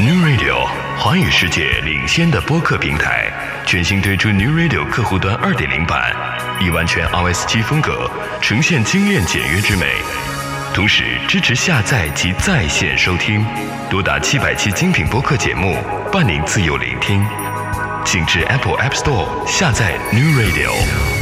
[0.00, 0.64] New Radio
[0.96, 3.32] 华语世界领先的播客平台，
[3.66, 6.14] 全新推出 New Radio 客户端2.0版，
[6.60, 8.08] 以完全 iOS 七风格
[8.40, 9.86] 呈现精炼简约之美，
[10.72, 13.44] 同时支持下载及在线收听，
[13.90, 17.26] 多达七百期精品播客节目，伴您自由聆听。
[18.04, 21.17] 请至 Apple App Store 下载 New Radio。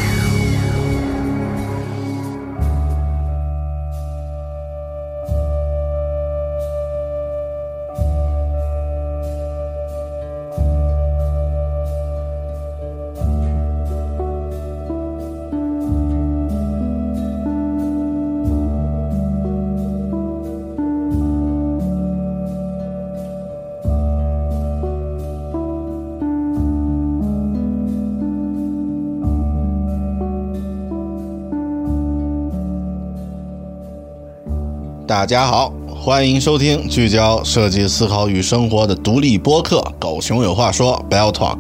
[35.27, 41.59] 大家好，欢迎收听聚焦设计思考与生活的独立播客《狗熊有话说》（Bell Talk）。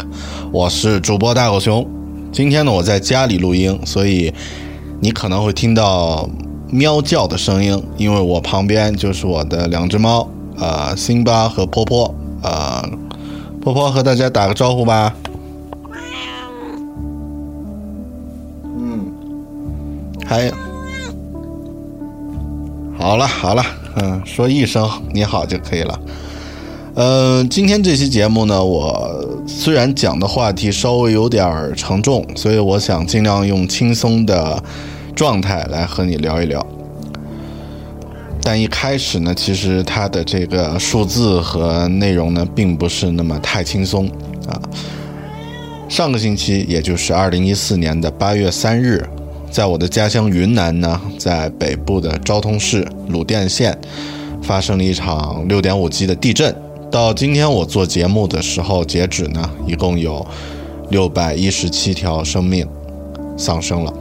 [0.53, 1.85] 我是主播大狗熊。
[2.30, 4.33] 今天呢，我在家里录音，所以
[5.01, 6.30] 你可能会听到
[6.70, 10.29] 喵叫的声音，因为我旁边就是我的两只猫，
[10.61, 12.14] 呃，辛巴和波波。
[12.45, 12.89] 呃，
[13.61, 15.12] 波波和大家打个招呼吧。
[23.17, 26.01] 好了好了，嗯，说一声你好就可以了。
[26.97, 34.63] 嗯，今天这期节目呢，我虽然讲的话题稍微有点沉重，所以我想尽量用轻松的
[35.15, 36.65] 状态来和你聊一聊。
[38.43, 44.07] 但一开始呢，其实它的这个数字和内容呢，并不是那么太轻松
[44.47, 44.61] 啊。
[45.89, 49.03] 上个星期，也就是二零一四年的八月三日。
[49.51, 53.77] 在我的家乡云南呢，在北部的昭通市鲁甸县，
[54.42, 56.55] 发生了一场六点五级的地震。
[56.90, 60.24] 到今天我做节目的时候，截止呢，一共有
[60.90, 62.67] 六百一十七条生命
[63.36, 63.92] 丧生了。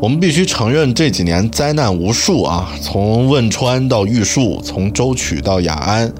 [0.00, 6.12] 我们必须承认，这几年灾难无数啊，从汶川到玉树，从舟曲到雅安，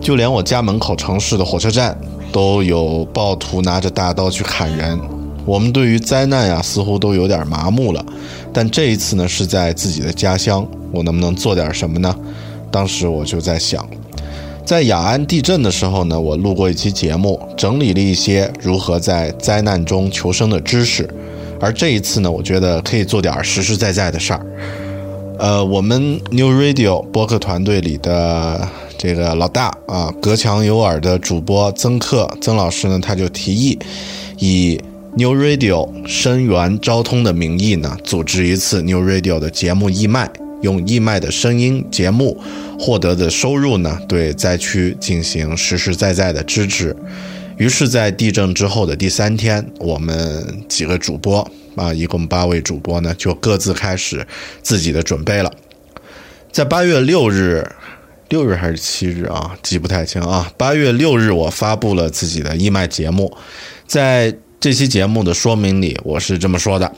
[0.00, 1.96] 就连我家门口城市的火车站，
[2.32, 4.98] 都有暴徒拿着大刀去砍人。
[5.44, 8.04] 我们对于灾难呀，似乎都有点麻木了。
[8.52, 12.14] 但这一次呢，是在自己的家乡，我能不能做点什么呢？
[12.70, 13.88] 当时我就在想，
[14.64, 21.08] 在雅安地震的时候呢，我录过一期节目，整理了一些如何在灾难中求生的知识。
[21.60, 24.46] 而这一次呢，我觉得可以做点实实在在的事儿。
[25.38, 28.68] 呃，我们 New Radio 播客团队里的
[28.98, 33.78] 这个老大啊，隔墙有耳的主播曾克曾老师呢，他就提议
[34.38, 34.80] 以。
[35.16, 40.30] New Radio 声源昭通的名义呢，组织一次 New Radio 的节目义卖，
[40.62, 42.40] 用义卖的声音节目
[42.78, 46.96] 获得的收入呢，对灾区进行实实在在的支持。
[47.58, 54.24] 于是，在地震之后的第三天，我们几个主播啊，一共八位主播呢，就各自开始
[54.62, 55.52] 自己的准备了。
[56.52, 57.68] 在八月六日，
[58.28, 60.50] 六日还是七日啊，记不太清啊。
[60.56, 63.36] 八月六日，我发布了自己的义卖节目，
[63.88, 64.32] 在。
[64.60, 66.94] 这期节目的说明里，我是这么说的：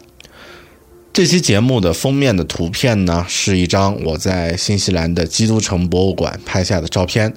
[1.13, 7.33] 这期节目的封面的图片呢，是一张我在新西兰的基督城博物馆拍下的照片。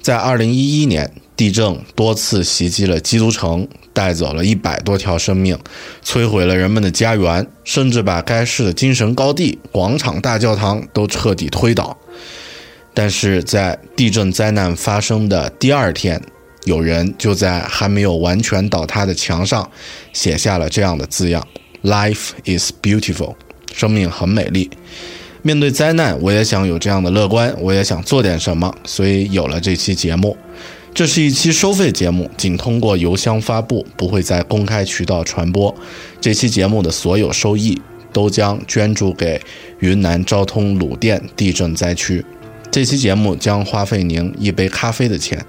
[0.00, 5.58] 在2011年，地震多次袭击了基督城，带走了一百多条生命，
[6.04, 11.98] 摧毁了人们的家园，甚至把该市的精神高地——广场大教堂都彻底推倒。
[12.94, 16.22] 但是在地震灾难发生的第二天。
[16.64, 19.70] 有人就在还没有完全倒塌的墙上
[20.12, 21.46] 写下了这样的字样
[21.82, 23.34] ：“Life is beautiful，
[23.72, 24.70] 生命很美丽。”
[25.42, 30.34] 面对灾难，我也想有这样的乐观，我也想做点什么，所以有了这期节目。
[30.94, 35.74] 这是一期收费节目，仅通过邮箱发布，不会在公开渠道传播。
[36.20, 37.78] 这期节目的所有收益
[38.12, 39.38] 都将捐助给
[39.80, 42.24] 云南昭通鲁甸地震灾区。
[42.74, 45.40] 这期节目将花费您一杯咖啡的钱，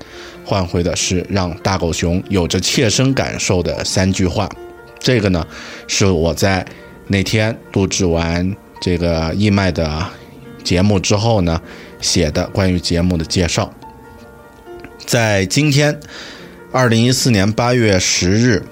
[0.45, 4.47] 换回的是让大狗熊有着切身感受的三句话。
[4.99, 5.43] 这个呢，
[5.87, 6.63] 是我在
[7.07, 10.05] 那天录制完这个义卖的
[10.63, 11.59] 节目之后呢
[11.99, 13.73] 写的关于节目的介绍。
[15.07, 15.99] 在今天，
[16.71, 18.63] 二零一四年八月十日，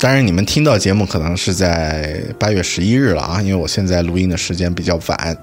[0.00, 5.38] 当然你们听到节目可能是在八月十一日了啊，因为我现在录音的时间比较晚。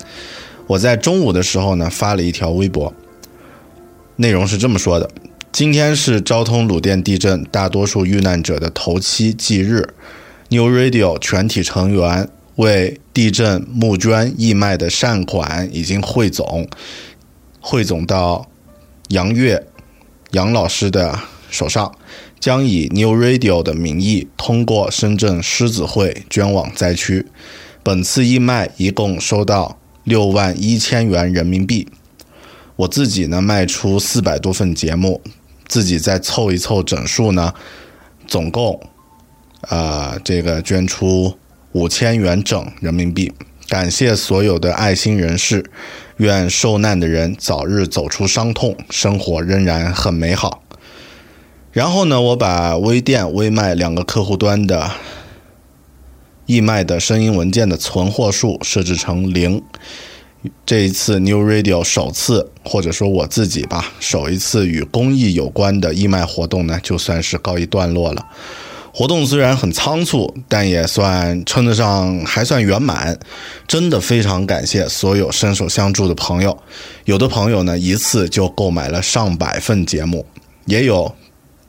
[0.69, 2.93] 我在中午的时候呢发了一条微博，
[4.17, 5.09] 内容是这么说的：
[5.51, 9.95] 今天是昭通鲁甸地震大多数遇难者的头七忌日
[10.49, 16.67] ，New Radio 全体成员为地震募捐义卖的善款已经汇总，
[17.59, 18.47] 汇总到
[19.07, 19.65] 杨月。
[20.33, 21.19] 杨老师的
[21.49, 21.91] 手上
[22.39, 27.25] 将以 New Radio 的名义通过深圳狮子会捐往灾区。
[27.81, 29.78] 本次义卖一共收到
[30.09, 31.87] 六万一千元人民币。
[32.75, 35.21] 我自己呢卖出四百多份节目，
[35.67, 37.53] 自己再凑一凑整数呢，
[38.27, 38.81] 总共
[39.61, 41.37] 啊这个捐出
[41.73, 43.31] 五千元整人民币。
[43.67, 45.63] 感谢所有的爱心人士。
[46.17, 50.63] 愿受难的人早日走出伤痛，生活仍然很美好。
[51.71, 54.91] 然后呢，我把微店、微卖两个客户端的
[56.49, 59.61] 义卖的声音文件的存货数设置成零。
[60.65, 68.25] 这一次 New Radio 首次，或者说我自己吧，首一次与公益有关的义卖活动呢，就算是告一段落了。
[68.91, 73.19] 活动虽然很仓促，但也算称得上还算圆满。
[73.67, 76.57] 真的非常感谢所有伸手相助的朋友。
[77.05, 80.25] 有的朋友呢，一次就购买了上百份节目；
[80.65, 81.13] 也有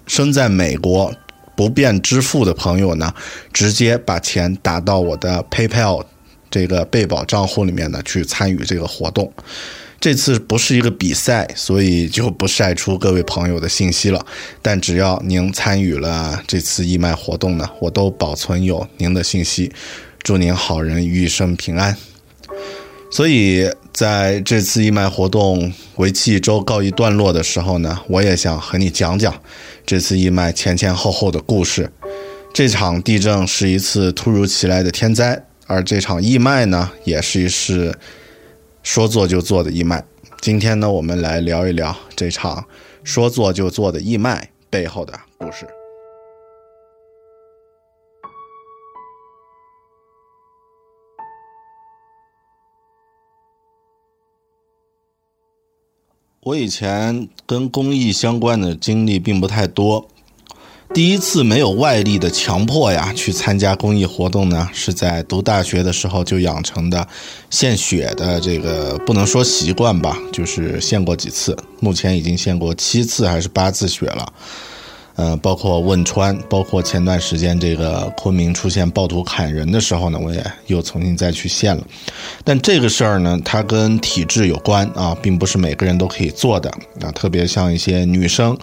[0.06, 1.12] 身在美国
[1.60, 3.12] 不便支付的朋友呢，
[3.52, 6.02] 直接把钱打到我的 PayPal
[6.50, 9.30] 这个贝宝账户里面呢，去参与这个活动。
[10.00, 14.24] 这次不是一个比赛，所以就不晒出各位朋友的信息了。
[14.62, 19.70] 但只要您参与了这次义卖活动呢，我都保存有您的信息。
[20.22, 21.94] 祝您好人一生平安。
[23.12, 29.42] 所以在这次义卖活动为期一周告一段落的时候呢，我也想和你讲讲
[29.84, 31.92] 这次义卖前前后后的故事。
[32.54, 37.94] 这场地震是一次突如其来的天灾，而这场义卖呢，也是一次。
[38.82, 40.02] 说做就做的义卖，
[40.40, 42.64] 今天呢，我们来聊一聊这场
[43.04, 45.66] 说做就做的义卖背后的故事。
[56.42, 60.08] 我以前跟公益相关的经历并不太多。
[60.94, 67.06] 第一次没有外力的强迫呀，去参加公益活动呢，是在读大学的时候就养成的
[67.50, 74.32] 献血的这个不能说习惯吧，就是献过几次，目前已经献过七次还是八次血了。
[75.20, 81.86] 呃，包括汶川，包括前段时间这个昆明出现暴徒砍人的时候呢，我也又重新再去献了。
[82.42, 86.70] 但这个事儿呢，它跟体质有关啊，并不是每个人都可以做的
[87.02, 88.56] 啊，特别像一些女生，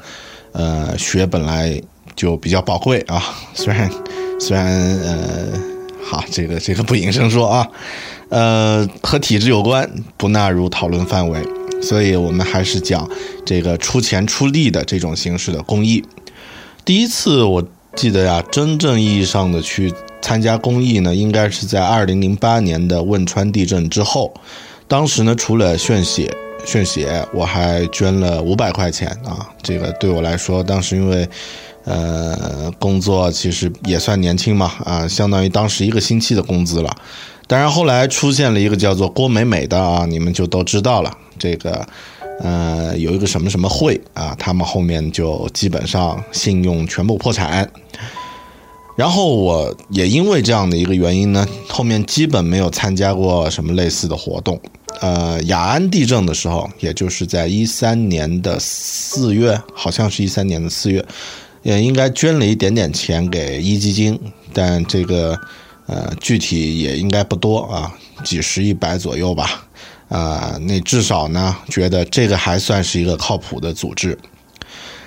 [0.53, 1.79] 呃，血本来。
[2.15, 3.21] 就比较宝贵啊，
[3.53, 3.87] 虽然
[4.39, 4.65] 虽然
[5.01, 5.53] 呃，
[6.03, 7.67] 好，这个这个不引申说啊，
[8.29, 11.39] 呃，和体质有关，不纳入讨论范围，
[11.79, 13.07] 所以我们还是讲
[13.45, 16.03] 这个出钱出力的这种形式的公益。
[16.87, 17.61] 第一次我
[17.97, 24.33] 记得呀，真正意义上的去参加公益呢，应该是在二零零八年的汶川地震之后，
[24.87, 31.27] 当时呢，除了献血献血，我还捐了五百块钱啊，这个对我来说，当时因为。
[31.89, 36.93] 呃，工作其实也算年轻嘛，啊，相当于当时一个星期的工资了。
[37.47, 41.17] 当然后来出现了一个叫做郭美美的啊，你们就都知道了。
[41.39, 41.87] 这个，
[42.39, 47.69] 呃，有一个什么什么会啊，他们后面就基本上信用全部破产。
[48.95, 54.59] 然后我也因为这样的一个原因呢，后面基本没有参加过什么类似的活动。
[55.01, 61.05] 呃，雅安地震的时候，也就是在一三年的四月，好像是一三年的四月。
[61.63, 64.17] 也应该捐了一点点钱给壹基金，
[64.53, 65.37] 但这个
[65.85, 69.66] 呃具体也应该不多啊，几十一百左右吧。
[70.09, 74.17] 啊，那至少呢，觉得这个还算是一个靠谱的组织。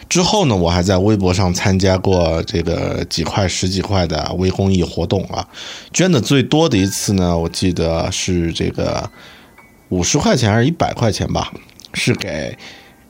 [0.09, 5.47] 之后呢，我还在微博上参加过这个几块十几块的微公益活动啊，
[5.92, 9.09] 捐的最多的一次呢，我记得是这个
[9.88, 11.52] 五十块钱还是一百块钱吧，
[11.95, 12.59] 是给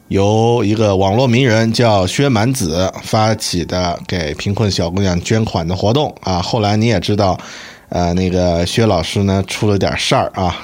[0.09, 6.43] 由一个网络名人叫薛蛮子发起的给贫困小姑娘捐款的活动啊。
[6.43, 7.41] 后来你也知道，
[7.89, 10.55] 呃，那个薛老师呢出了点事儿啊，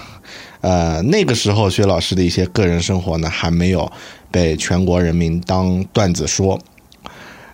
[0.60, 3.90] 呃，那个时候薛老师的一些个人生活呢还没有
[4.30, 6.58] 被全国人民当段子说。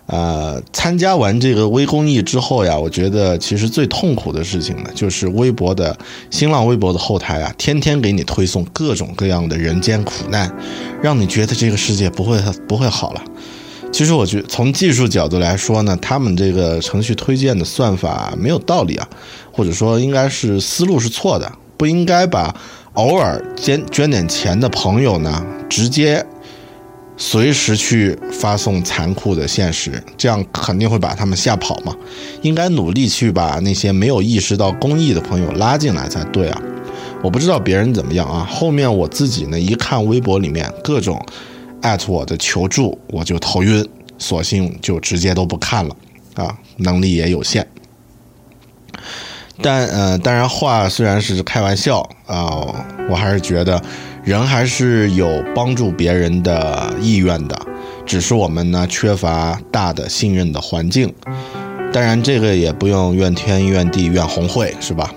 [0.05, 5.97] 呃，参加完这个微公益之后呀，我觉得其实最痛苦的事情呢，就是微博的
[6.29, 10.53] 新浪微博的后台啊，天天给你推送各种各样的人间苦难，
[11.01, 13.23] 让你觉得这个世界不会不会好了。
[13.93, 19.07] 其实我觉从技术角度来说呢，他们这个程序推荐的算法没有道理啊，
[19.53, 22.53] 或者说应该是思路是错的，不应该把
[22.93, 26.25] 偶尔捐捐点钱的朋友呢直接。
[27.15, 31.95] 随时去发送残酷的现实，这样肯定会把他们吓跑嘛。
[32.41, 36.61] 应该努力去把那些没有意识到公益的朋友拉进来才对啊。
[37.21, 38.43] 我不知道别人怎么样啊。
[38.49, 41.23] 后面我自己呢，一看微博里面各种
[41.83, 45.95] 艾特我的求助，我就头晕，索性就直接都不看了
[46.33, 46.57] 啊。
[46.77, 47.65] 能力也有限。
[49.61, 52.65] 但呃，当然话虽然是开玩笑啊，
[53.09, 53.81] 我还是觉得。
[54.23, 57.59] 人还是有帮助别人的意愿的，
[58.05, 61.13] 只是我们呢缺乏大的信任的环境。
[61.91, 65.13] 当然，这个也不用怨天怨地怨红会，是吧？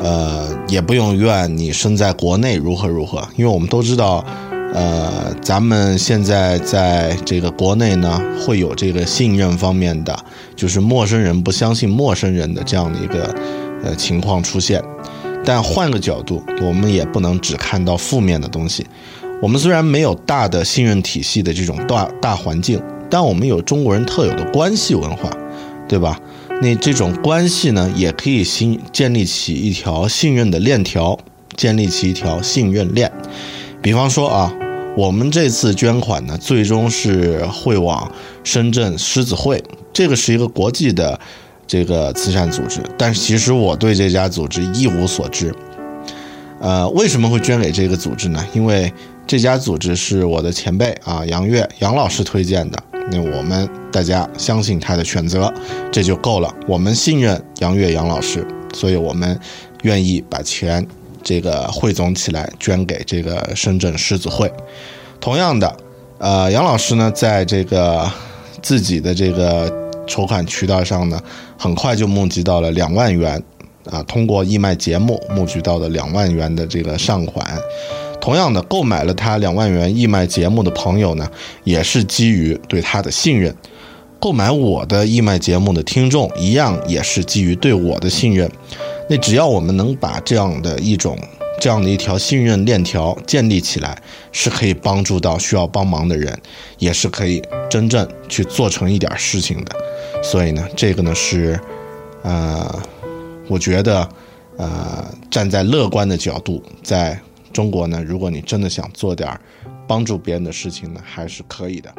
[0.00, 4.24] 呃，也不用怨你身在国内如何如何，因为我们都知道，
[4.72, 10.18] 呃，咱们现在在这个国内呢，会有这个信任方面的，
[10.56, 13.34] 就是陌生人不相信陌生人的这样的一个
[13.82, 14.82] 呃情况出现。
[15.42, 18.86] 但换个角度，我们也不能只看到负面的东西。
[19.40, 25.30] 我们虽然没有大的信任体系的这种大大环境，但我们有中国人特有的关系文化，
[25.88, 26.20] 对吧？
[26.60, 31.18] 那这种关系呢，也可以新建立起一条信任的链条，
[31.56, 33.10] 建立起一条信任链。
[33.80, 34.52] 比方说啊，
[34.94, 38.12] 我们这次捐款呢，最终是会往
[38.44, 41.18] 深圳狮子会，这个是一个国际的。
[41.70, 45.54] 这个慈善组织，但是其实我对这家组织一无所知。
[46.60, 48.44] 呃，为什么会捐给这个组织呢？
[48.52, 48.92] 因为
[49.24, 52.82] 这家组织是我的前辈啊，杨越杨老师推荐的。
[53.12, 55.54] 那我们大家相信他的选择，
[55.92, 56.52] 这就够了。
[56.66, 59.38] 我们信任杨越杨老师，所以我们
[59.82, 60.84] 愿意把钱
[61.22, 64.52] 这个汇总起来捐给这个深圳狮子会。
[65.20, 65.76] 同样的，
[66.18, 68.10] 呃，杨老师呢，在这个
[68.60, 69.72] 自己的这个。
[70.10, 71.18] 筹款渠道上呢，
[71.56, 73.40] 很快就募集到了两万元，
[73.88, 77.46] 啊，通过义卖节目募集到的两万元的这个善款。
[78.20, 81.30] 同样的，购买了他两万元义卖节目的朋友呢，
[81.62, 83.50] 也是基于对他的信任；
[84.18, 88.50] 购买我的义卖节目的听众，一样也是基于对我的信任。
[89.08, 91.16] 那只要我们能把这样的一种。
[91.60, 93.96] 这样的一条信任链条建立起来，
[94.32, 96.36] 是可以帮助到需要帮忙的人，
[96.78, 99.76] 也是可以真正去做成一点事情的。
[100.22, 101.60] 所以呢，这个呢是，
[102.22, 102.82] 呃，
[103.46, 104.08] 我觉得，
[104.56, 107.20] 呃，站在乐观的角度，在
[107.52, 109.38] 中国呢，如果你真的想做点
[109.86, 111.92] 帮助别人的事情呢，还是可以的。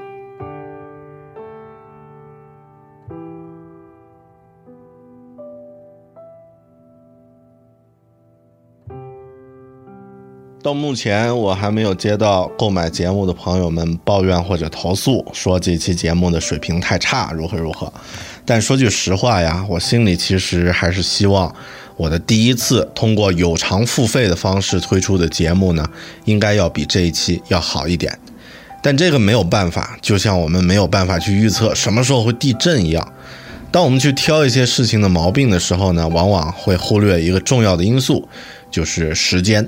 [10.63, 17.91] 到目前，我还没有接到购买节目的朋友们抱怨或者投诉，说这期节目的水平太差，如何如何。
[18.45, 21.53] 但说句实话呀，我心里其实还是希望
[21.97, 25.83] 我的第一次通过有偿付费的方式推出的节目呢，
[26.25, 28.17] 应该要比这一期要好一点。
[28.83, 33.13] 但这个没有办法，就像我们没有办法去预测什么时候会地震一样。
[33.71, 38.27] 当我们去挑一些事情的毛病的时候呢，往往会忽略一个重要的因素，
[38.69, 39.67] 就是时间。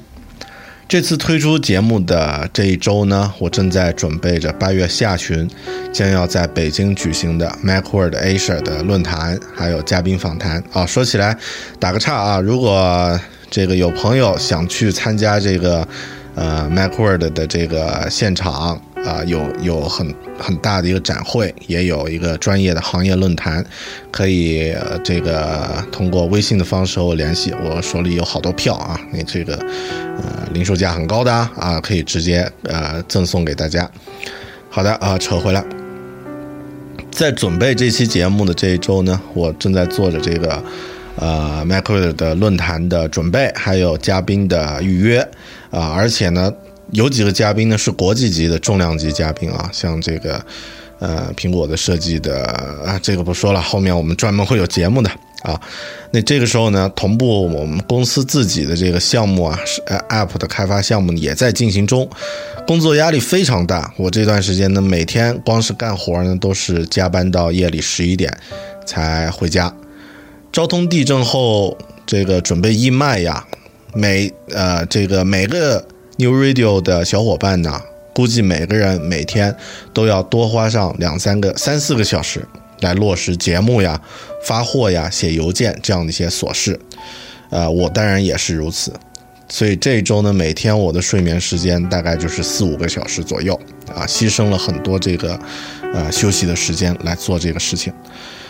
[0.93, 5.50] 这次推出节目的这一周呢，我正在准备着八月下旬
[5.91, 10.85] 将要在北京举行的 MacWorld Asia 的论坛，还有嘉宾访谈啊。
[10.85, 11.35] 说起来，
[11.79, 13.19] 打个岔啊，如果
[13.50, 15.88] 这个有朋友想去参加这个
[16.35, 18.79] 呃 MacWorld 的这个现场。
[19.05, 23.63] 啊，有有很很大的一个展会，也有一个专业的行业论坛，
[24.12, 27.53] 可以这个通过微信的方式和我联系。
[27.63, 29.55] 我手里有好多票啊，你这个
[30.15, 33.89] 呃零售价很高的啊，啊可以直接呃赠送给大家。
[34.69, 35.63] 好的啊，扯回来，
[37.12, 40.63] 在准备这期节目的这一周呢，我正在做着这个
[41.17, 45.19] 呃 Macro 的论坛的准备，还有嘉宾的预约
[45.72, 46.53] 啊，而且呢。
[46.93, 50.43] 有几个嘉宾呢是国际级的重量级嘉宾啊，像这个，
[51.00, 52.45] 呃，苹果的设计的
[52.85, 55.09] 啊，这个不说了，后面我们专门会有节目的
[55.41, 55.59] 啊。
[56.12, 62.07] 那这个时候呢，同步我们公司自己的这个项目啊，是 App 的开发项目也在进行中，
[62.67, 63.91] 工作压力非常大。
[63.97, 68.31] 我这段时间呢，每天光是干活呢，都是加班到夜里十一点
[68.85, 69.73] 才回家。
[70.51, 73.43] 昭通地震后，这个准备义卖呀，
[73.95, 75.83] 每呃这个每个
[76.24, 77.82] New Radio 的小伙伴呢，
[78.13, 79.53] 估计每个人每天
[79.94, 82.48] 都要多花上两三个、三四个小时。
[82.80, 84.01] 来落实节目呀、
[84.46, 86.77] 发货呀、写邮件这样的一些琐事，
[87.50, 88.92] 呃，我当然也是如此。
[89.48, 93.58] 所以这一周呢，每天我的睡眠时间大概就是四五个小时左右
[93.96, 95.39] 啊，牺牲了很多这个
[95.94, 97.94] 呃休息的时间来做这个事情。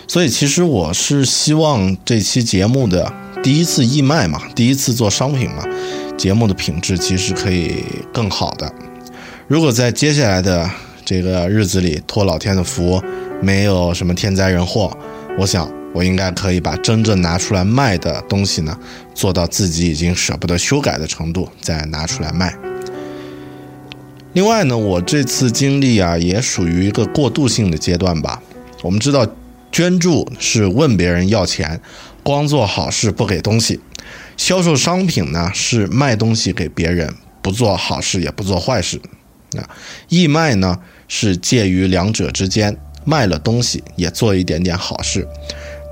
[0.08, 3.14] 所以其实我是希望这期节目的
[3.44, 5.64] 第一次义卖嘛，第一次做商品嘛，
[6.18, 8.72] 节目的品质其实可以更好的。
[9.48, 10.70] 如果在接下来的
[11.06, 13.02] 这个日子里托老天的福。
[13.42, 14.98] 没有什么天灾人祸，
[15.38, 18.80] 我想我应该可以把真正拿出来卖的东西呢，
[19.14, 22.56] 做到自己已经舍不得修改的程度，再拿出来卖。
[24.32, 28.42] 另外呢，我这次经历啊，也属于一个过渡性的阶段吧。
[28.82, 29.28] 我们知道，
[29.74, 31.82] 捐助是问别人要钱，
[32.24, 33.78] 光做好事不给东西；
[34.38, 39.00] 销售商品呢，是卖东西给别人，不做好事也不做坏事。
[39.58, 39.70] 啊，
[40.10, 42.78] 义卖呢，是介于两者之间。
[43.06, 45.28] 卖了东西也做一点点好事，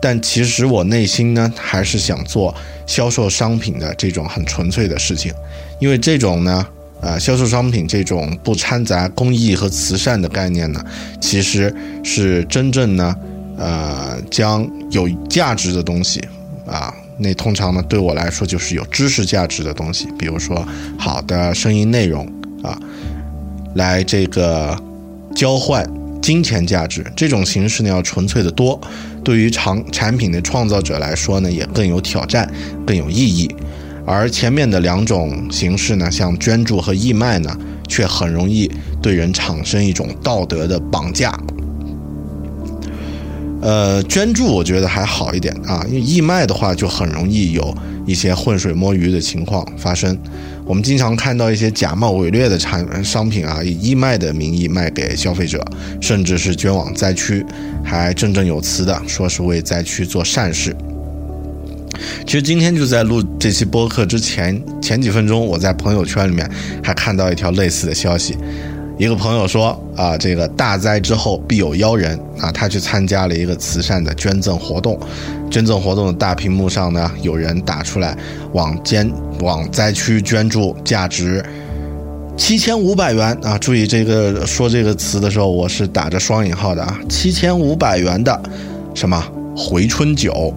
[0.01, 2.55] 但其实我内心呢还是想做
[2.87, 5.33] 销售商品的这种很纯粹的事情，
[5.81, 6.65] 因为这种呢，
[7.01, 10.81] 呃，销售商品这种不掺杂公益和慈善的概念呢，
[11.19, 13.13] 其实是真正呢，
[13.57, 16.21] 呃，将有价值的东西
[16.65, 22.25] 啊，那通常呢对我来说就是有知识价值的东西，比如说好的声音内容
[22.63, 22.77] 啊，
[23.75, 24.77] 来这个
[25.35, 25.87] 交换。
[26.21, 28.79] 金钱价值这种形式呢，要纯粹的多，
[29.23, 32.47] 对于产产品的创造者来说呢，也更有挑战，
[32.85, 33.49] 更有意义。
[34.05, 38.69] 而前面的两种形式呢，像捐助和义卖呢，却很容易
[39.01, 41.35] 对人产生一种道德的绑架。
[43.61, 47.73] 呃，捐助我觉得还好一点啊，因为义卖的话就很容易有
[48.07, 50.17] 一些浑水摸鱼的情况发生。
[50.65, 55.63] 我们经常看到一些假冒伪劣的产商品啊，以义卖的名义卖给消费者，
[55.99, 57.45] 甚至是捐往灾区，
[57.83, 60.75] 还振振有词的说是为灾区做善事。
[62.25, 66.49] 其实今天就在录这期播客之前前几分钟，我在朋友圈里面
[66.81, 68.35] 还看到一条类似的消息。
[69.01, 74.99] 一个朋友说啊，这个大灾之后必有妖人啊，他去参加了一个慈善的捐赠活动，
[75.49, 78.15] 捐赠活动的大屏幕上呢，有人打出来
[78.53, 81.43] 往捐往灾区捐助价值
[82.37, 88.39] 七千五百元啊，注意这个说这个词的时候，我是打着双引号的啊，七千五百元的
[88.93, 89.19] 什么
[89.57, 90.53] 回春酒，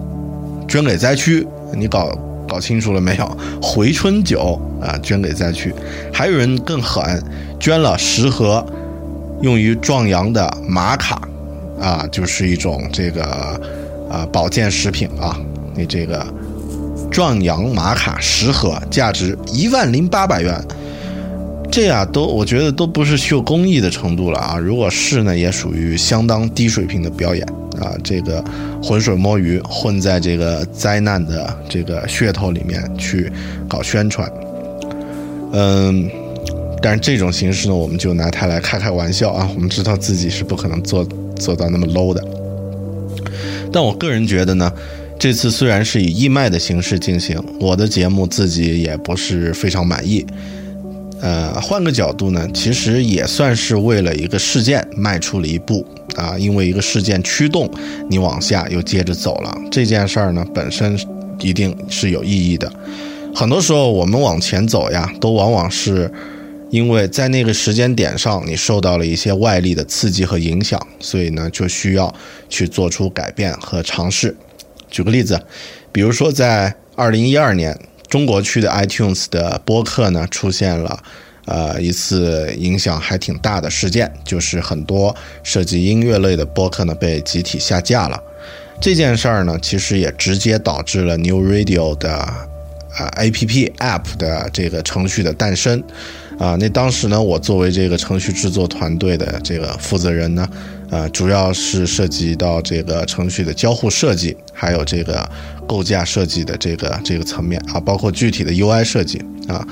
[0.67, 2.15] 捐给灾区，你搞。
[2.47, 3.37] 搞清楚了没有？
[3.59, 5.73] 回春酒啊，捐给灾区。
[6.13, 7.03] 还有人更狠，
[7.65, 8.63] 捐了十盒
[9.41, 11.19] 用于壮阳的玛卡，
[11.81, 13.23] 啊，就是一种这个
[14.07, 15.35] 啊保健食品啊。
[15.73, 16.23] 你这个
[17.09, 20.63] 壮阳玛卡十盒，价值一万零八百元。
[21.71, 24.59] 这呀，都我觉得都不是秀公益的程度了啊！
[24.59, 27.43] 如果是呢，也属于相当低水平的表演
[27.81, 27.97] 啊！
[28.03, 28.45] 这个
[28.83, 33.31] 浑水摸鱼，混在这个灾难的这个噱头里面去
[33.67, 34.31] 搞宣传，
[35.53, 36.07] 嗯，
[36.85, 39.49] 但是这种形式呢，我们就拿它来开开玩笑啊！
[39.55, 41.03] 我们知道自己是不可能做
[41.35, 42.23] 做到那么 low 的，
[43.73, 44.71] 但我个人觉得呢，
[45.17, 50.23] 这次虽然是以义卖的形式进行，我的节目自己也不是非常满意。
[51.21, 55.83] 呃，换个角度呢，其实也算是为了一个事件迈出了一步
[56.15, 57.67] 啊，因为一个事件驱动
[58.07, 59.57] 你往下又接着走了。
[59.71, 60.95] 这件事儿呢，本身
[61.39, 62.71] 一定是有意义的。
[63.33, 66.11] 很多时候我们往前走呀，都往往是
[66.75, 72.13] 因为在那个时间点上你受到了一些外力的刺激和影响，所以呢，就需要
[72.49, 74.35] 去做出改变和尝试。
[74.89, 75.41] 举个例子，
[75.91, 77.77] 比如说在二零一二年。
[78.07, 81.03] 中国区的 iTunes 的播客呢，出现了，
[81.45, 88.23] 呃，一次影响还挺大的事件，就是很多涉及音乐类的播客呢被集体下架了。
[88.79, 92.09] 这件事儿呢，其实也直接导致了 New Radio 的，
[92.97, 95.83] 呃，APP App 的这个程序的诞生。
[96.37, 100.47] 啊，那当时呢，我作为这个程序制作团队的这个负责人呢，
[100.89, 105.27] 呃，主要是涉及到这个程序的交互设计，还有这个
[105.65, 109.17] 构架设计的这个这个层面啊，包括具体的 UI 设计
[109.47, 109.65] 啊，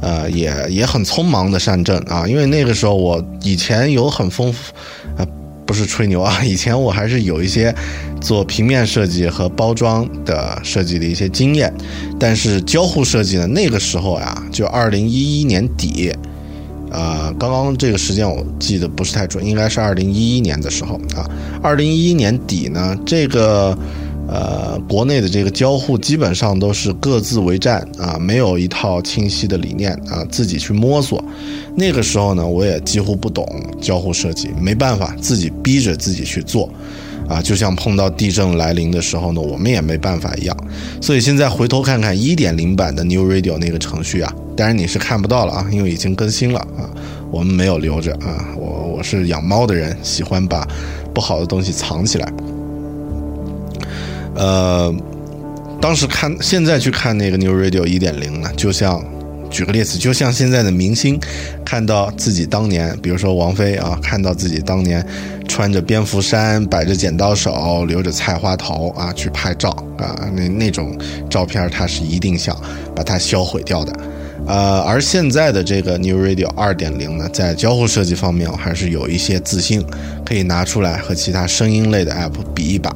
[0.00, 4.72] 呃，也也很匆忙的上阵啊，因为那个时候我以前有很丰富，
[5.16, 5.26] 呃，
[5.66, 7.74] 不是吹牛啊，以前我还是有一些
[8.20, 11.72] 做平面设计和包装的设计的一些经验，
[12.18, 16.12] 但是交互设计呢，那个时候呀，就二零一一年底，
[16.90, 21.28] 呃，刚刚这个时间我记得不是太准，应该是二零一一年的时候啊，
[21.62, 23.76] 二零一一年底呢，这个。
[24.26, 31.22] 呃，国内的这个交互基本上都是各自为战啊，没有一套清晰的理念啊，自己去摸索。
[31.76, 33.46] 那个时候呢，我也几乎不懂
[33.80, 36.68] 交互设计，没办法，自己逼着自己去做
[37.28, 40.56] 啊，就像碰到地震来临的时候呢，我们也没办法一样。
[41.02, 46.88] 所以现在回头看看一点零版的 New Radio 那个程序啊，当然你是看不到了啊，因为已经更新了啊，
[47.30, 50.66] 我们没有留着啊，我我是养猫的人，喜欢把
[51.12, 52.32] 不好的东西藏起来。
[54.36, 54.94] 呃，
[55.80, 59.04] 当时看，现在去看那个 New Radio 一点零呢，就像，
[59.50, 61.18] 举个例子，就像现在的明星，
[61.64, 65.06] 看到自己当年，比如说王菲啊，看到自己当年
[65.46, 70.98] 穿着蝙蝠衫、摆着剪刀手、留着菜花头啊去拍照啊，那那种
[71.30, 72.56] 照片，他是一定想
[72.96, 73.92] 把它销毁掉的。
[74.46, 79.82] 呃，而现在的这个 New Radio 二点零呢，在交互设计方面，我还是有一些自信，
[80.24, 82.92] 可以拿出来和其他声音类的 App 比一把。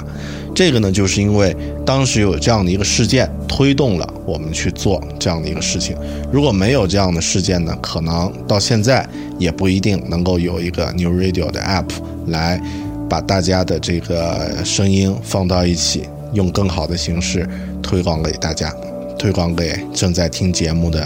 [0.59, 5.97] 这个呢，就是因为当时有这样的一个事件推动了我们去做这样的一个事情。
[6.33, 11.89] 如果没有这样的事件呢，可能到现在也不一定能够有一个 New Radio 的 App
[12.27, 12.61] 来
[13.09, 17.49] 把大家的这个声音放到一起，用更好的形式
[17.81, 18.75] 推广给大家，
[19.17, 21.01] 推广给正在听节目的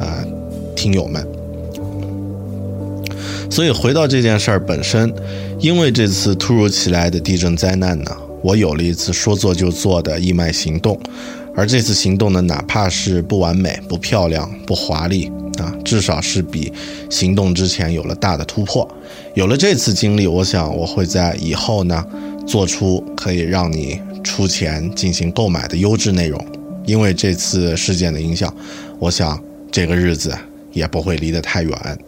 [0.00, 0.24] 呃
[0.74, 1.22] 听友们。
[3.50, 5.12] 所以回到这件事儿本身，
[5.60, 8.16] 因为这次突如其来的地震灾难呢。
[8.42, 10.98] 我有了一次说做就做的义卖行动，
[11.54, 16.72] 而这次行动呢，哪怕是不完美、不漂亮、不华丽啊，至少是比
[17.10, 18.88] 行动之前有了大的突破。
[19.34, 22.04] 有了这次经历，我想我会在以后呢，
[22.46, 26.40] 做出可以让你出钱进行购买的优质内容。
[26.86, 28.54] 因为这次事件的影响，
[28.98, 29.38] 我想
[29.70, 30.32] 这个日子
[30.72, 31.98] 也不会离得太远。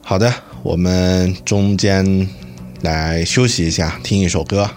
[0.00, 2.28] 好的，我们中间。
[2.82, 4.68] 来休息一下，听一首歌，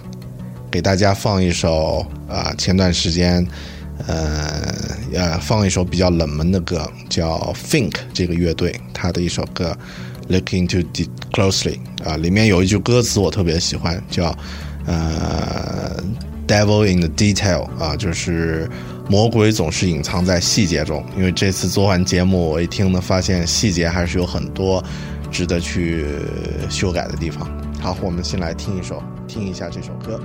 [0.71, 3.45] 给大家放一首啊，前段时间，
[4.07, 4.73] 呃，
[5.13, 9.77] 呃，放一首比较冷门的歌，叫 Think 这个乐队他的一首歌
[10.29, 10.87] Looking to
[11.31, 14.35] closely 啊，里面有一句歌词我特别喜欢，叫
[14.85, 16.03] 呃
[16.47, 18.69] ，Devil in the detail 啊，就是
[19.07, 21.05] 魔鬼总是隐藏在细节中。
[21.15, 24.83] 因为这次做完节目，我一听呢，发现细节还是有很多
[25.29, 26.07] 值得去
[26.69, 27.47] 修改的地方。
[27.81, 30.19] 好，我们先来听一首，听一下这首歌。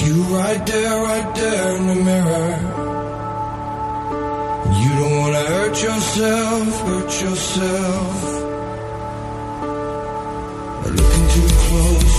[0.00, 2.58] You right there, right there in the mirror.
[4.80, 8.16] You don't wanna hurt yourself, hurt yourself.
[10.86, 12.14] Looking too close.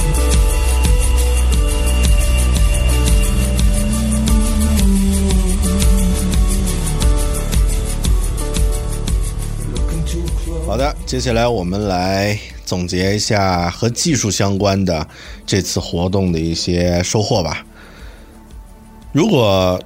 [9.74, 10.66] Looking too close.
[10.68, 15.08] 好的，接下来我们来总结一下和技术相关的
[15.48, 17.66] 这次活动的一些收获吧。
[19.20, 19.78] 如果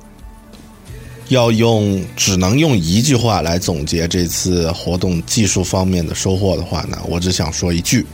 [1.29, 8.05] 要用只能用一句话来总结这次活动技术方面的收获的话呢，我只想说一句：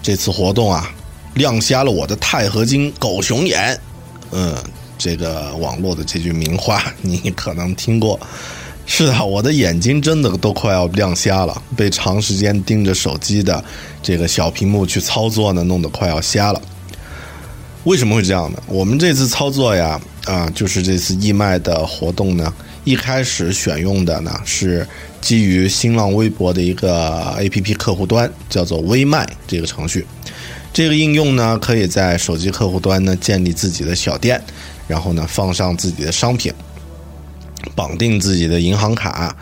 [0.00, 0.88] 这次活动啊，
[1.34, 3.76] 亮瞎了我的钛合金狗熊眼。
[4.30, 4.54] 嗯，
[4.96, 8.16] 这个网络的这句名话你可能听过。
[8.86, 13.64] 是的，我的眼睛真的都快要亮瞎了，被长时间盯着手机的
[14.00, 16.62] 这个小屏幕去操作呢，弄得快要瞎了。
[17.84, 18.62] 为什么会这样呢？
[18.66, 22.52] 我们这次操作呀，啊，就是这次义卖的活动呢，
[22.84, 24.86] 一开始选用的呢是
[25.20, 30.06] 基于新浪微博的一个 APP 客户端，叫做微卖这个程序。
[30.72, 34.40] 这个应用呢，可以在手机客户端呢建立自己的小店，
[34.86, 36.52] 然后呢放上自己的商品，
[37.74, 39.34] 绑定自己的银行卡。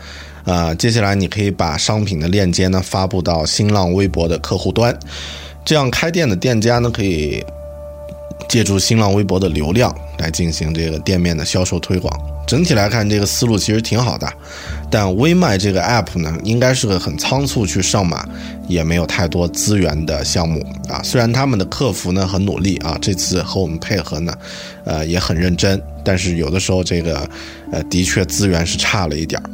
[0.45, 4.97] 啊，接下来你可以把商品的链接呢发布到新浪微博的客户端，
[5.63, 7.43] 这样开店的店家呢可以
[8.49, 12.11] 借助新浪微博的流量来进行这个店面的销售推广。
[12.47, 14.27] 整体来看，这个思路其实挺好的，
[14.89, 18.27] 但微卖这个 app 呢，应该是个很仓促去上马，
[18.67, 20.99] 也没有太多资源的项目啊。
[21.03, 24.33] 虽然他们的客服呢很努力啊，这次和我们配合呢，
[24.83, 27.29] 呃也很认真，但是有的时候这个，
[27.71, 29.49] 呃的确资源是差了一点儿。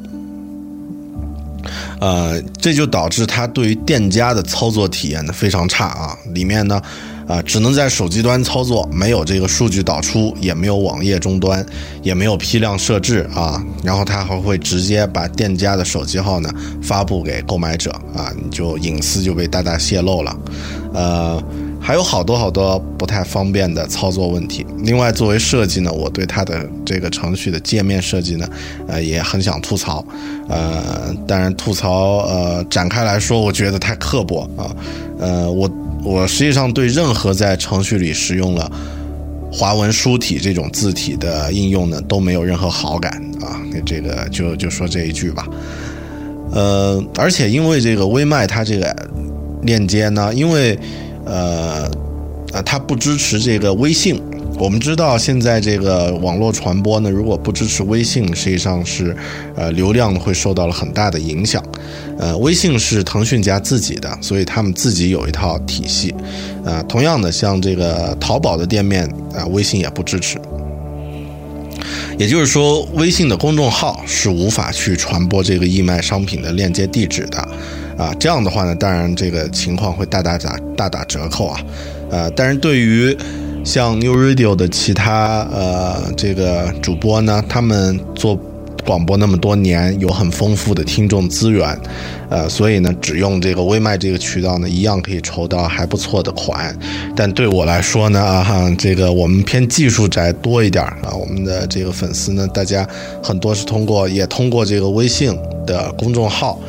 [2.00, 6.82] 呃，这就导致他对于店家的操作体验呢非常差啊，里面呢，
[7.28, 11.66] 啊、只能在手机端操作，没有这个数据导出，也没有网页终端，
[12.04, 16.50] 也没有批量设置啊，然后它还会直接把店家的手机号呢
[16.82, 20.38] 发布给购买者啊，你就隐私就被大大泄露了，
[20.94, 21.44] 呃。
[21.78, 24.66] 还有好多好多不太方便的操作问题。
[24.80, 28.50] 另外，作为设计呢，我对它的这个程序的界面设计呢，
[28.88, 30.04] 呃，也很想吐槽。
[30.50, 34.76] 呃，当然吐槽呃展开来说，我觉得太刻薄啊。
[35.20, 35.70] 呃，我
[36.06, 38.72] 我实际上对任何在程序里使用了
[39.52, 43.60] 华文书体这种字体的应用呢，都没有任何好感啊。
[43.72, 45.48] 那这个就就说这一句吧。
[46.52, 48.96] 呃，而且因为这个微麦它这个
[49.64, 50.78] 链接呢，因为
[51.26, 51.90] 呃，
[52.54, 54.22] 呃，它不支持这个微信。
[54.58, 59.16] 我们知道，现在这个网络传播呢，如果不支持微信，实际上是，
[59.56, 61.62] 呃，流量会受到了很大的影响。
[62.18, 66.16] 呃，微信是腾讯家自己的，所以他们自己有一套体系。
[66.64, 70.40] 啊、同样的，像这个淘宝的店面啊、微信也不支持。
[72.18, 77.38] 也就是说，微信的公众号是无法去传播这个义卖商品的链接地址的，
[77.98, 81.60] 啊，这样的话呢，当然这个情况会大大打大打折扣啊，
[82.10, 83.16] 呃，但是对于
[83.66, 88.40] 像 New Radio 的其他呃这个主播呢，他们做
[88.86, 91.76] 广播那么多年，有很丰富的听众资源，
[92.30, 96.78] 呃，所以呢，只用这个微卖这个渠道呢，一样可以筹到还不错的款。
[97.16, 102.88] 但对我来说呢，啊哈，这个我们偏技术宅多一点儿啊，我们的这个粉丝呢，大家
[103.24, 106.60] 很多是通过也通过这个微信的公众号。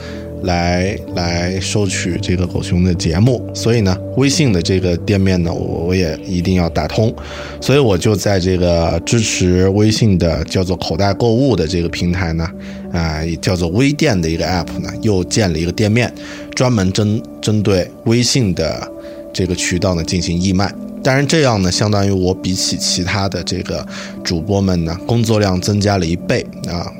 [0.46, 7.14] 来来收取这个狗熊的节目，所以呢，微信的这个店面呢，我我也一定要打通，
[7.60, 12.48] 所以我就在这个支持微信的叫做口袋购物的这个平台呢，
[12.92, 16.12] 啊、也叫做微店的一个 app 呢，又建了一个店面，
[16.54, 18.90] 专门针针对微信的
[19.32, 20.72] 这个渠道呢进行义卖。
[21.02, 23.86] 当然，这样呢，相当于我比起其他的这个
[24.24, 26.90] 主播们呢，工作量增加了一倍啊。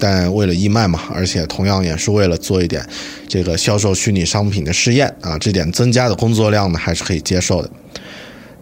[0.00, 2.84] 但为了义卖嘛，而且同样也是为了做一点
[3.28, 7.70] 这个销售虚拟商品的试验啊，这点增加的工作量呢还是可以接受的。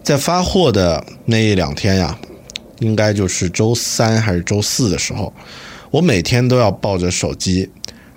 [0.03, 2.19] 在发货的那一两天呀，
[2.79, 5.33] 应该就是周三还是周四的时候，
[5.91, 7.69] 我每天都要抱着手机，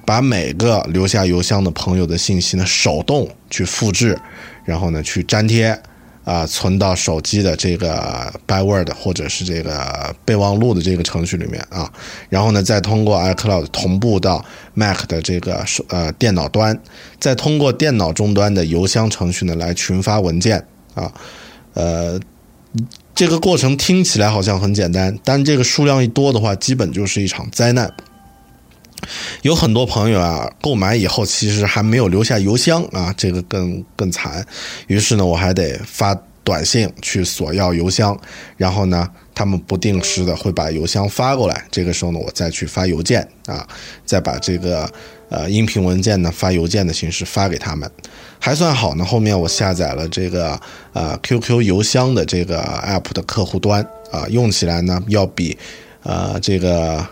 [0.05, 4.19] 把每个留下邮箱的朋友的信息呢手动去复制，
[4.65, 5.79] 然后呢去粘贴。
[6.25, 11.91] 啊，存到手机的这个 Byword 或者是这个备忘录的这个程序里面啊，
[12.29, 16.81] 然后呢，再通过 iCloud 同步到 Mac 的这个手呃电脑端，
[17.19, 21.13] 再通过电脑终端的邮箱程序呢来群发文件啊，
[21.75, 22.21] 呃，
[23.15, 27.93] 这个过程听起来好像很简单，但这个数量一多的话，基本就是一场灾难。
[29.43, 34.45] 有很多朋友啊，购买以后其实还没有留下邮箱啊，这个更更惨。
[34.87, 38.19] 于是呢，我还得发短信去索要邮箱，
[38.57, 41.65] 然后呢，他们不定时的会把邮箱发过来。
[41.71, 43.67] 这个时候呢，我再去发邮件啊，
[44.05, 44.89] 再把这个
[45.29, 47.91] 呃音频文件呢发邮件的形式发给他们，
[48.39, 49.05] 还算好呢。
[49.05, 50.61] 后面我下载了这个
[50.93, 55.59] 呃 QQ 邮箱的这个 app 的客户端啊，用起来呢要比
[56.05, 57.05] 呃这个。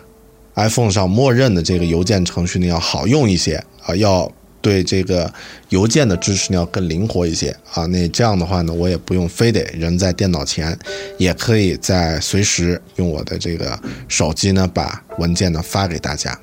[0.60, 5.32] iPhone 上默认的这个邮件程序呢要好用一些啊，要对这个
[5.70, 7.86] 邮件的支持呢要更灵活一些啊。
[7.86, 10.78] 那这样的话呢，我也不用非得人在电脑前，
[11.16, 16.38] 也可以在随时用我的这个手机呢把文件呢发给大家。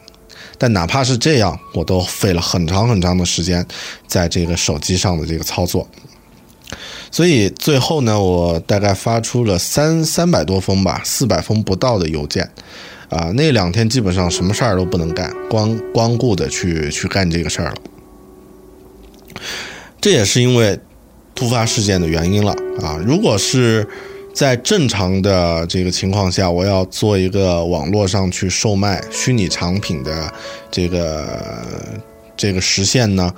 [0.58, 3.64] 但哪怕是这样，我都费了很长很长的时间
[4.08, 5.88] 在这个手机上的这个操作。
[7.12, 12.50] 所以最后呢，我大概发出了三三百多封吧，四百封不到的邮件。
[13.10, 17.76] 啊，那两天基本上什么事儿都不能干，光光顾的去去干这个事儿了。
[20.02, 20.78] 这也是因为
[21.34, 23.00] 突发事件的原因了啊。
[23.06, 23.88] 如果是
[24.34, 30.34] 在正常的这个情况下，我要做一个网络上去售卖虚拟产品的
[30.70, 31.42] 这个
[32.36, 33.34] 这个实现呢，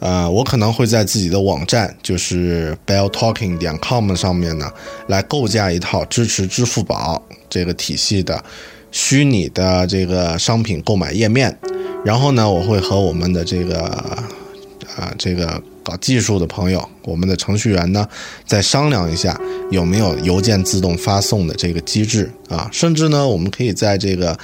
[0.00, 4.68] 呃，我可能会在自己的网站，就是 belltalking 点 com 上面呢，
[5.06, 8.42] 来构架一套支持支付宝这个体系的。
[8.92, 11.58] 虚拟的这个商品购买页面，
[12.04, 13.80] 然后呢，我会和我们的这个
[14.96, 18.06] 啊这个搞技术的朋友，我们的程序员呢，
[18.46, 24.36] 再商量一下有没有邮件自动发送的这个机制啊，甚至呢，我们可以在这个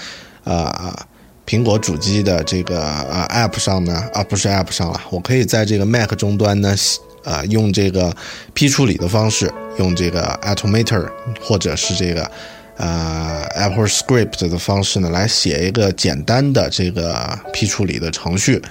[0.44, 1.06] 啊
[1.46, 6.74] 苹果主机的这个啊 App 上呢，啊不是 App 上了，我可以在这个 Mac 终端呢，
[7.22, 8.16] 啊用这个
[8.54, 11.06] 批处理的方式，用这个 Automator
[11.38, 12.30] 或者是这个。
[12.78, 18.62] 呃，Apple Script 的方式呢，来写一个简单的这个批处理的程序，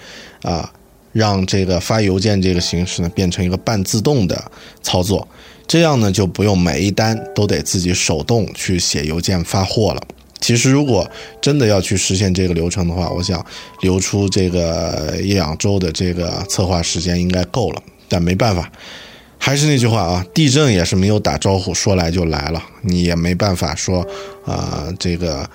[0.42, 0.72] 啊，
[1.12, 5.28] 让这个发邮件这个形式呢变成一个半自动的操作，
[5.68, 10.02] 这样呢就不用每一单都得自己手动去写邮件发货了。
[10.40, 11.10] 其实如果
[11.42, 13.46] 真的要去实现这个流程的话，我想
[13.82, 18.72] 留出这个一两周的这个策划时间应该够了，但没办法。
[19.40, 22.62] 还是那句话啊，地震也是没有打招呼，说来就来了。
[22.82, 24.06] 你也没办法说，
[24.46, 25.50] 啊，这个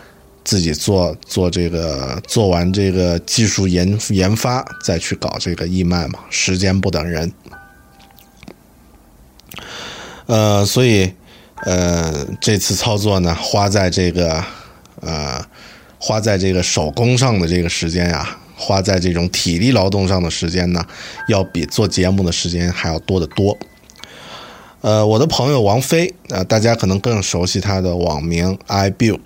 [0.44, 7.30] 自己做做这个，做完这个技术研研发再去搞这个义卖嘛，时间不等人。
[10.26, 11.12] 呃，所以，
[11.64, 14.42] 呃，这次操作呢，花在这个，
[15.00, 15.44] 呃，
[15.98, 18.38] 花在这个手工上的这个时间呀。
[18.54, 20.86] 花在这种体力劳动上的时间呢，
[21.26, 23.58] 要比做节目的时间还要多得多。
[24.82, 29.20] 呃，我的朋友王菲啊，大家可能更熟悉她的网名 i book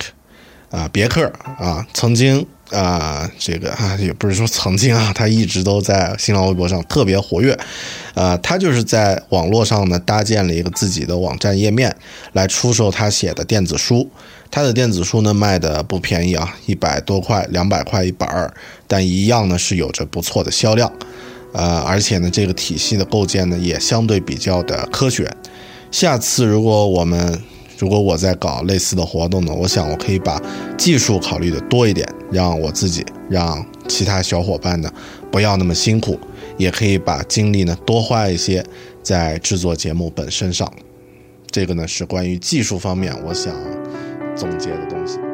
[0.69, 7.57] 啊，别克啊，曾经啊，这个啊也不是说曾经啊， 他一直都在新浪微博上特别活跃。
[8.13, 11.95] 啊，他就是在网络上呢搭建了一个自己的网站页面，
[12.33, 14.07] 来出售他写的电子书。
[14.51, 18.53] 他的电子书呢卖的不便宜啊，一百多块、两百块一本儿，
[18.87, 20.91] 但一样呢是有着不错的销量，
[21.53, 25.29] 呃，而且呢这个体系的构建呢也相对比较的科学。
[25.91, 27.41] 下次如果我们
[27.77, 30.41] 如果我在搞类似的活动呢，我想我可以把
[30.77, 34.91] 技术考虑的多一点，让我自己让其他小伙伴呢
[35.31, 36.19] 不要那么辛苦，
[36.57, 38.65] 也可以把精力呢多花一些
[39.01, 40.71] 在制作节目本身上。
[41.49, 43.53] 这个呢是关于技术方面，我想。
[44.37, 45.26] 总结的东西。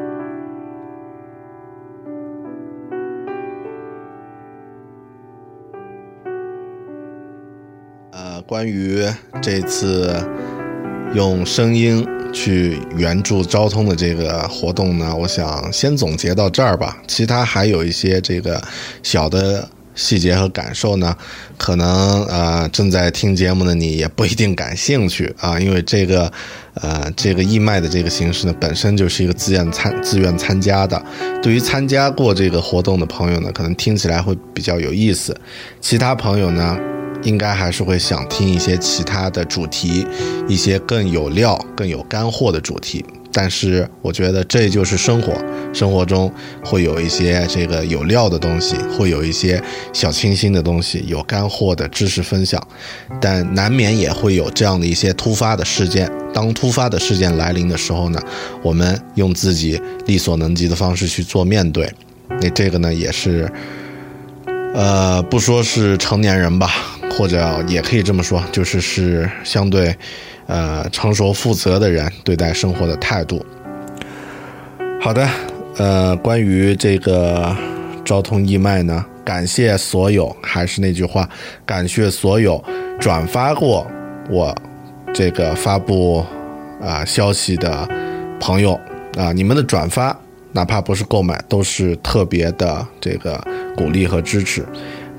[8.46, 9.02] 关于
[9.40, 10.14] 这次
[11.14, 17.02] 用声音去援助昭通的这个活动呢，我想先总结到这儿吧。
[17.06, 18.62] 其他还有一些这个
[19.02, 19.68] 小的。
[19.96, 21.16] 细节和感受呢，
[21.56, 26.32] 可能呃正在听节目的你也不一定感兴趣啊，因为这个
[26.74, 31.00] 呃这个义卖的这个形式呢，本身就是一个自愿参自愿参加的。
[31.40, 35.32] 对于参加过这个活动的朋友呢，可能听起来会比较有意思。
[35.80, 36.76] 其他朋友呢，
[37.24, 40.06] 应该还是会想听一些其他的主题，
[40.46, 43.04] 一些更有料、更有干货的主题。
[43.36, 45.32] 但是我觉得这就是生活，
[45.72, 46.32] 生活中
[46.64, 49.60] 会有一些这个有料的东西，会有一些
[49.92, 52.64] 小清新的东西，有干货的知识分享，
[53.20, 56.08] 但难免也会有这样的一些突发的事件。
[56.32, 58.20] 当突发的事件来临的时候呢，
[58.62, 61.92] 我们用自己力所能及的方式去做面对。
[62.40, 63.50] 那这个呢，也是，
[64.74, 66.70] 呃，不说是成年人吧，
[67.16, 69.94] 或者也可以这么说，就是是相对。
[70.46, 73.42] 呃，成熟负责的人对待生活的态度。
[75.00, 75.26] 好的，
[75.78, 77.56] 呃，关于这个
[78.04, 81.26] 昭通义卖呢，感谢所有，还是那句话，
[81.64, 82.62] 感谢所有
[83.00, 83.86] 转发过
[84.28, 84.54] 我
[85.14, 86.22] 这个发布
[86.78, 87.88] 啊消息的
[88.38, 88.78] 朋友
[89.16, 90.14] 啊，你们的转发，
[90.52, 93.42] 哪怕不是购买，都是特别的这个
[93.74, 94.62] 鼓励和支持。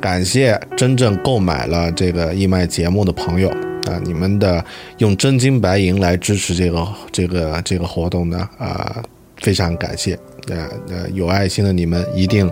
[0.06, 3.50] 感谢真正购买了这个义卖节目的朋友
[3.88, 4.64] 啊，你们的
[5.00, 9.02] 用真金白银来支持这个这个这个活动呢啊，
[9.38, 10.14] 非常感谢。
[10.48, 12.48] 呃呃，有爱心的你们一定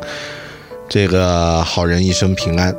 [0.90, 2.76] 这个好人一生平安。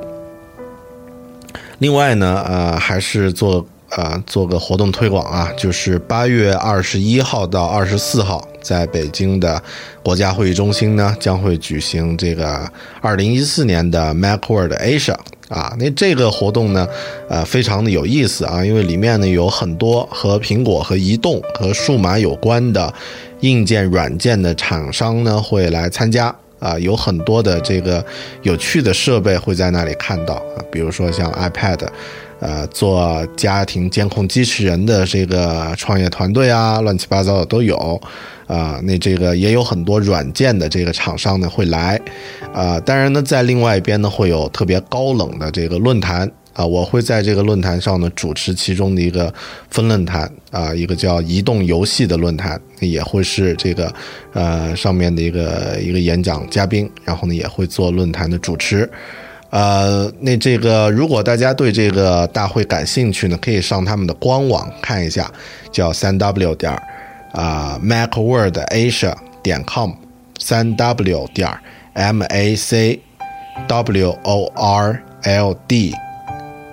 [1.78, 3.64] 另外呢，呃，还是做
[3.96, 9.62] 呃做个活动推广啊，就是八月二十一号到二十四号，在北京的
[10.02, 12.68] 国家会议中心呢，将会举行这个
[13.00, 15.16] 二零一四年的 MacWorld Asia
[15.48, 15.74] 啊。
[15.78, 16.88] 那这个活动呢，
[17.28, 22.92] 呃，非常的有意思啊，因为里面呢有很多和苹果和移动和数码有关的
[23.40, 26.34] 硬件、软件的厂商呢会来参加。
[26.64, 28.02] 啊，有很多的这个
[28.40, 31.86] 有趣的设备会在那里看到啊，比如说像 iPad，
[32.40, 38.00] 呃，做家庭监控机器人的这个创业团队啊，乱七八糟的都有
[38.46, 38.80] 啊。
[38.82, 42.00] 那这个也有很多软件的这个厂商呢会来
[42.54, 42.80] 啊。
[42.80, 46.30] 当然呢，在另外一边呢，会有特别高冷的这个论坛。
[46.54, 49.32] 啊，我会在这个论坛上呢主持其中的一个
[49.70, 53.92] 分论坛啊，一个叫移动游戏的论坛，也会是这个
[54.32, 58.88] 呃上面的一个一个演讲嘉宾，然后呢也会做论坛的主持。
[59.50, 65.30] 呃，那这个如果大家对这个大会感兴趣呢，可以上他们的官网看一下，
[65.70, 66.82] 叫三 w 点儿
[67.32, 69.92] 啊 macworldasia 点 com，
[70.38, 71.60] 三 w 点儿
[71.92, 73.00] m a c
[73.68, 75.94] w o r l d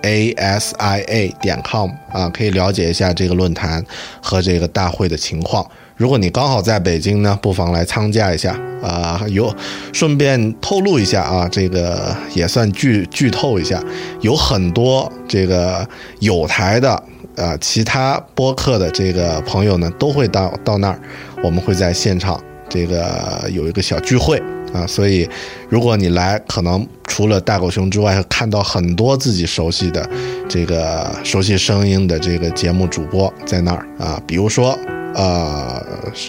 [0.02, 3.84] a s i a 点 com 啊，可以了解一下这个论坛
[4.20, 5.66] 和这个大会的情况。
[5.96, 9.22] 如果你刚好在北京呢，不妨来参加一下啊。
[9.28, 9.54] 有
[9.92, 13.80] 顺便透露一下啊，这个也算剧剧透一下，
[14.20, 15.86] 有很多这个
[16.18, 16.90] 有台的
[17.36, 21.00] 啊，其他播客的这个朋友呢，都会到到那儿，
[21.44, 24.42] 我们会在现场这个有一个小聚会。
[24.72, 25.28] 啊，所以
[25.68, 30.08] 如果你来，可能除了大狗熊之外，看到很多自己熟悉的
[30.48, 34.78] 这个熟悉声音的这个节目主播在那儿啊，比如说
[35.14, 35.84] 呃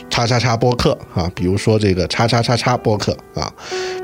[0.10, 3.52] 叉叉叉播客啊，比如说这个叉叉叉叉播客啊，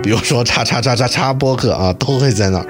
[0.01, 2.67] 比如说叉叉叉叉叉播客啊，都会在那儿。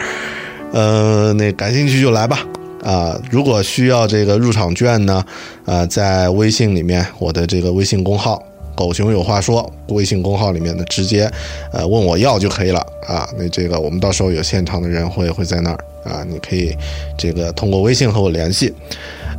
[0.72, 2.46] 呃，那感兴趣就来吧
[2.84, 3.20] 啊！
[3.32, 5.26] 如果需要这个入场券呢，
[5.66, 8.40] 呃，在微信里面，我的这个微信公号。
[8.80, 11.30] 狗熊有话说，微信公号里面的直接，
[11.74, 13.30] 呃，问我要就可以了啊。
[13.38, 16.74] 那这个我们到时候有现场的人会会在那儿啊，你可以
[17.18, 18.74] 这个通过微信和我联系，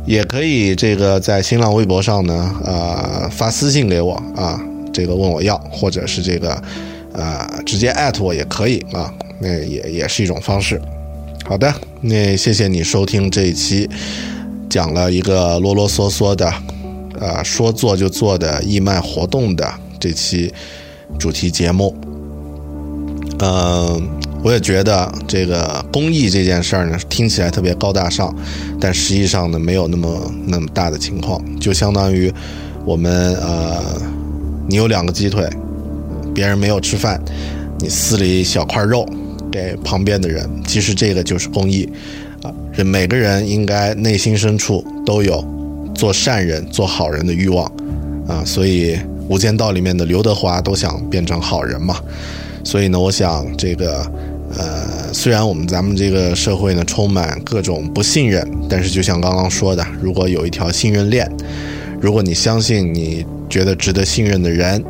[0.05, 4.61] 也可以这个在新浪微博上呢，呃，发私信给我啊，
[4.93, 6.61] 这个问我要，或者是这个，
[7.13, 10.79] 呃，直接艾特我也可以啊，那也也是一种方式。
[11.45, 13.89] 好的，那谢谢你收听这一期，
[14.69, 16.53] 讲了一个啰啰嗦嗦的。
[17.21, 20.51] 呃，说做就做的义卖活动的这期
[21.19, 21.95] 主题节目，
[23.37, 24.09] 嗯，
[24.43, 28.35] 我也觉得这个公益这件事儿呢，听起来特别高大上，
[28.79, 32.33] 但实际上呢，没有那么那么大的情况，就相当于
[32.85, 33.79] 我们呃，
[34.67, 35.47] 你有两个鸡腿，
[36.33, 37.21] 别人没有吃饭，
[37.77, 39.07] 你撕了一小块肉
[39.51, 41.87] 给旁边的人，其实这个就是公益
[42.41, 45.60] 啊，人每个人应该内心深处都有。
[46.01, 47.63] 做善人、做好人的欲望，
[48.27, 48.95] 啊，所以
[49.29, 52.01] 《无间道》里面的刘德华都想变成好人嘛。
[52.63, 54.11] 所以呢，我想这个，
[54.57, 61.31] 呃，虽然我们咱们这个社会呢充满各种不信任，但是就像刚刚说的，如果有一条信任链，
[62.01, 64.83] 如果你相信你觉得值得信任的人，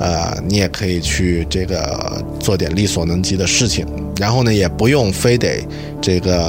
[0.00, 3.86] 呃，你也可以去这个做点力所能及的事情，
[4.18, 5.64] 然后呢，也不用非得
[6.00, 6.46] 这个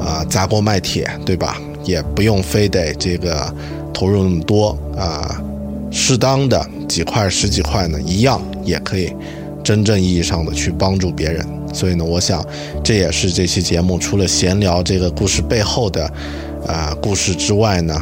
[0.00, 1.60] 啊砸锅卖铁，对吧？
[1.84, 3.54] 也不用非得这个
[3.92, 5.42] 投入那么多啊，
[5.90, 9.12] 适当的几块十几块呢，一样也可以
[9.62, 11.46] 真正意义上的去帮助别人。
[11.72, 12.44] 所以呢，我想
[12.84, 16.04] 这也是这期节目除了闲聊这个故事背后的
[16.66, 17.94] 啊故事之外呢，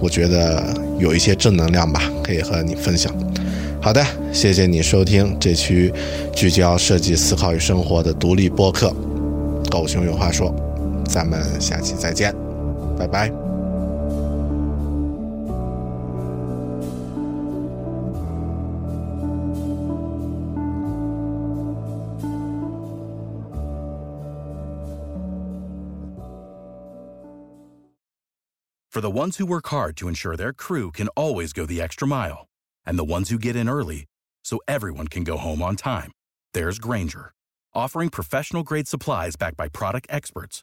[0.00, 0.62] 我觉得
[0.98, 3.12] 有一些正能量吧，可以和你分享。
[3.80, 5.92] 好的，谢谢你收听这期
[6.32, 8.94] 聚焦设计思考与生活的独立播客。
[9.70, 10.54] 狗熊有话说，
[11.04, 12.51] 咱们下期再见。
[13.02, 13.32] 拜拜。
[28.88, 32.46] For the ones who work hard to ensure their crew can always go the extra mile,
[32.84, 34.04] and the ones who get in early
[34.44, 36.12] so everyone can go home on time,
[36.52, 37.32] there's Granger,
[37.74, 40.62] offering professional grade supplies backed by product experts